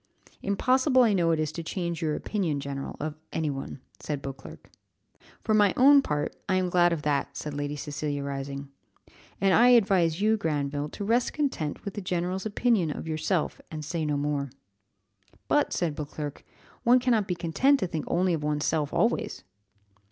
"Impossible 0.41 1.03
I 1.03 1.13
know 1.13 1.29
it 1.29 1.39
is 1.39 1.51
to 1.51 1.61
change 1.61 2.01
your 2.01 2.15
opinion, 2.15 2.59
general, 2.59 2.95
of 2.99 3.13
any 3.31 3.51
one," 3.51 3.81
said 3.99 4.19
Beauclerc. 4.19 4.71
"For 5.43 5.53
my 5.53 5.75
own 5.77 6.01
part, 6.01 6.35
I 6.49 6.55
am 6.55 6.71
glad 6.71 6.91
of 6.91 7.03
that," 7.03 7.37
said 7.37 7.53
Lady 7.53 7.75
Cecilia, 7.75 8.23
rising; 8.23 8.69
"and 9.39 9.53
I 9.53 9.67
advise 9.67 10.19
you, 10.19 10.37
Granville, 10.37 10.89
to 10.89 11.05
rest 11.05 11.33
content 11.33 11.85
with 11.85 11.93
the 11.93 12.01
general's 12.01 12.47
opinion 12.47 12.89
of 12.89 13.07
yourself, 13.07 13.61
and 13.69 13.85
say 13.85 14.03
no 14.03 14.17
more." 14.17 14.49
"But," 15.47 15.71
said 15.71 15.93
Beauclerc; 15.93 16.43
"one 16.81 16.97
cannot 16.97 17.27
be 17.27 17.35
content 17.35 17.79
to 17.81 17.85
think 17.85 18.05
only 18.07 18.33
of 18.33 18.41
one's 18.41 18.65
self 18.65 18.91
always." 18.91 19.43